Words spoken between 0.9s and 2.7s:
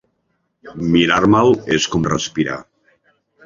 Mirar-me'l és com respirar.